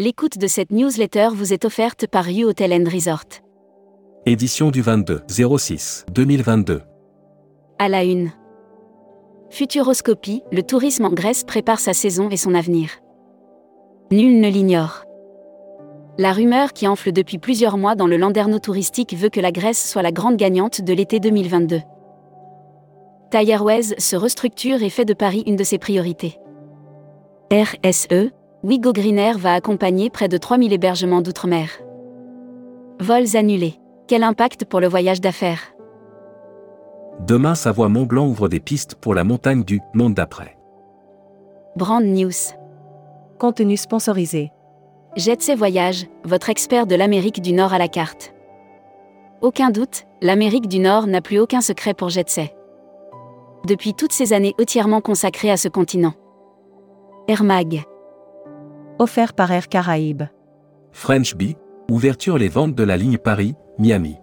[0.00, 3.42] L'écoute de cette newsletter vous est offerte par U Hotel and Resort.
[4.26, 6.82] Édition du 22 06 2022.
[7.80, 8.30] À la une.
[9.50, 12.90] Futuroscopie, le tourisme en Grèce prépare sa saison et son avenir.
[14.12, 15.02] Nul ne l'ignore.
[16.16, 19.90] La rumeur qui enfle depuis plusieurs mois dans le landerneau touristique veut que la Grèce
[19.90, 21.80] soit la grande gagnante de l'été 2022.
[23.32, 26.38] Thai Airways se restructure et fait de Paris une de ses priorités.
[27.50, 28.30] RSE,
[28.64, 31.70] Wigo Green Air va accompagner près de 3000 hébergements d'outre-mer.
[32.98, 33.78] Vols annulés.
[34.08, 35.60] Quel impact pour le voyage d'affaires?
[37.24, 40.58] Demain, Savoie Mont Blanc ouvre des pistes pour la montagne du monde d'après.
[41.76, 42.32] Brand News.
[43.38, 44.50] Contenu sponsorisé.
[45.14, 48.34] Jetsay Voyage, votre expert de l'Amérique du Nord à la carte.
[49.40, 52.52] Aucun doute, l'Amérique du Nord n'a plus aucun secret pour Jetsay.
[53.68, 56.14] Depuis toutes ces années entièrement consacrées à ce continent.
[57.28, 57.84] Air Mag.
[59.00, 60.24] Offert par Air Caraïbes.
[60.90, 61.56] French Bee,
[61.88, 64.16] ouverture les ventes de la ligne Paris-Miami.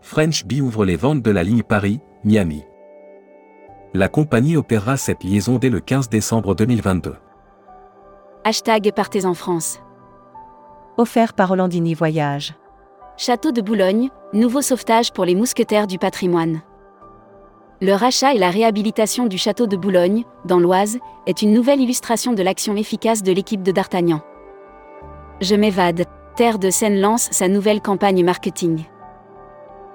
[0.00, 2.64] French Bee ouvre les ventes de la ligne Paris-Miami.
[3.92, 7.14] La compagnie opérera cette liaison dès le 15 décembre 2022.
[8.42, 9.78] Hashtag Partez en France.
[10.96, 12.54] Offert par Hollandini Voyage.
[13.16, 16.60] Château de Boulogne, nouveau sauvetage pour les mousquetaires du patrimoine.
[17.80, 22.32] Le rachat et la réhabilitation du château de Boulogne, dans l'Oise, est une nouvelle illustration
[22.32, 24.20] de l'action efficace de l'équipe de D'Artagnan.
[25.40, 26.04] Je m'évade.
[26.36, 28.84] Terre de Seine lance sa nouvelle campagne marketing.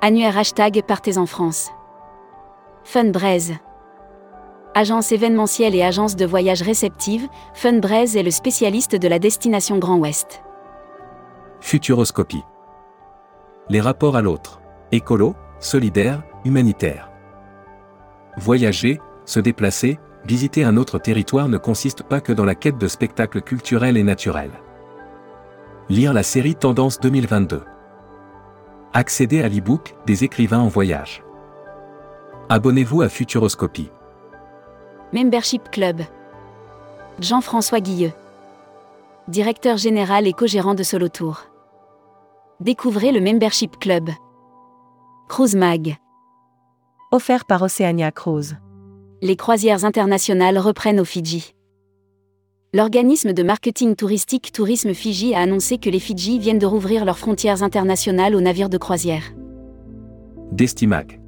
[0.00, 1.70] Annuaire hashtag Partez en France.
[2.84, 3.54] Funbraise.
[4.74, 9.98] Agence événementielle et agence de voyage réceptive, Funbraise est le spécialiste de la destination Grand
[9.98, 10.42] Ouest.
[11.60, 12.42] Futuroscopie.
[13.68, 14.60] Les rapports à l'autre.
[14.90, 17.11] Écolo, solidaire, humanitaire.
[18.36, 22.88] Voyager, se déplacer, visiter un autre territoire ne consiste pas que dans la quête de
[22.88, 24.52] spectacles culturels et naturels.
[25.88, 27.62] Lire la série Tendance 2022.
[28.94, 31.22] Accéder à l'e-book des écrivains en voyage.
[32.48, 33.90] Abonnez-vous à Futuroscopie.
[35.12, 36.00] Membership Club.
[37.20, 38.12] Jean-François Guilleux.
[39.28, 41.42] Directeur général et co-gérant de Solo Tour.
[42.60, 44.10] Découvrez le Membership Club.
[45.28, 45.96] Cruise Mag.
[47.14, 48.56] Offert par Oceania Cruise.
[49.20, 51.54] Les croisières internationales reprennent aux Fidji.
[52.72, 57.18] L'organisme de marketing touristique Tourisme Fidji a annoncé que les Fidji viennent de rouvrir leurs
[57.18, 59.34] frontières internationales aux navires de croisière.
[60.52, 61.20] Destimag.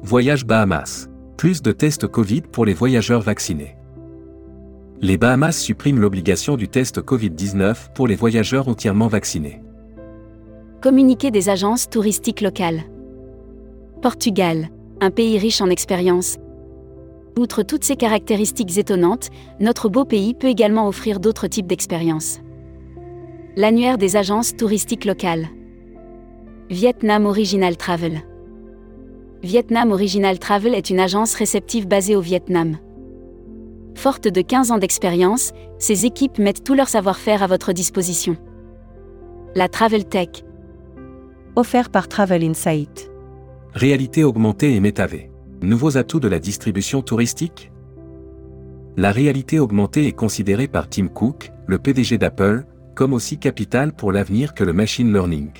[0.00, 1.10] Voyage Bahamas.
[1.36, 3.76] Plus de tests Covid pour les voyageurs vaccinés.
[5.02, 9.60] Les Bahamas suppriment l'obligation du test Covid-19 pour les voyageurs entièrement vaccinés.
[10.80, 12.84] Communiqué des agences touristiques locales.
[14.02, 14.68] Portugal,
[15.00, 16.36] un pays riche en expérience.
[17.38, 19.28] Outre toutes ces caractéristiques étonnantes,
[19.60, 22.40] notre beau pays peut également offrir d'autres types d'expériences.
[23.54, 25.46] L'annuaire des agences touristiques locales.
[26.68, 28.22] Vietnam Original Travel.
[29.44, 32.78] Vietnam Original Travel est une agence réceptive basée au Vietnam.
[33.94, 38.36] Forte de 15 ans d'expérience, ces équipes mettent tout leur savoir-faire à votre disposition.
[39.54, 40.42] La Travel Tech.
[41.54, 43.11] Offert par Travel Insight.
[43.74, 45.30] Réalité augmentée et métavée.
[45.62, 47.72] Nouveaux atouts de la distribution touristique?
[48.98, 54.12] La réalité augmentée est considérée par Tim Cook, le PDG d'Apple, comme aussi capitale pour
[54.12, 55.52] l'avenir que le machine learning.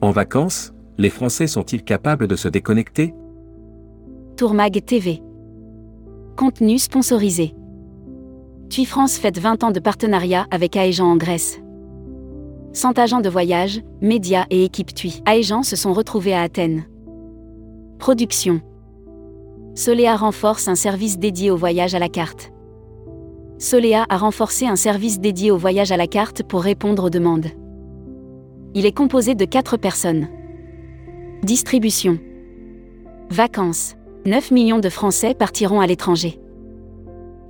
[0.00, 3.14] En vacances, les Français sont-ils capables de se déconnecter?
[4.36, 5.22] Tourmag TV.
[6.36, 7.54] Contenu sponsorisé.
[8.70, 11.60] TUI France fête 20 ans de partenariat avec Aegean en Grèce.
[12.74, 16.84] 100 agents de voyage, médias et équipes TUI Aegean se sont retrouvés à Athènes.
[17.98, 18.62] Production.
[19.74, 22.50] Solea renforce un service dédié au voyage à la carte.
[23.58, 27.48] Solea a renforcé un service dédié au voyage à la carte pour répondre aux demandes.
[28.74, 30.28] Il est composé de 4 personnes.
[31.42, 32.18] Distribution.
[33.28, 33.96] Vacances.
[34.24, 36.40] 9 millions de Français partiront à l'étranger.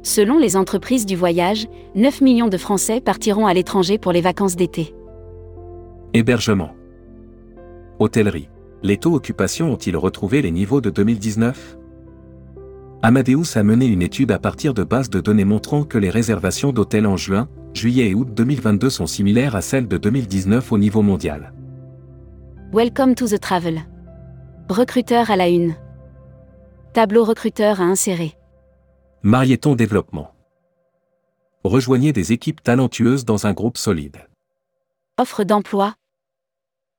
[0.02, 4.56] Selon les entreprises du voyage, 9 millions de Français partiront à l'étranger pour les vacances
[4.56, 4.92] d'été.
[6.14, 6.74] Hébergement.
[7.98, 8.50] Hôtellerie.
[8.82, 11.78] Les taux occupation ont-ils retrouvé les niveaux de 2019
[13.00, 16.70] Amadeus a mené une étude à partir de bases de données montrant que les réservations
[16.70, 21.00] d'hôtels en juin, juillet et août 2022 sont similaires à celles de 2019 au niveau
[21.00, 21.54] mondial.
[22.74, 23.80] Welcome to the travel.
[24.68, 25.74] Recruteur à la une.
[26.92, 28.34] Tableau recruteur à insérer.
[29.22, 30.34] Marieton Développement.
[31.64, 34.18] Rejoignez des équipes talentueuses dans un groupe solide.
[35.18, 35.94] Offre d'emploi.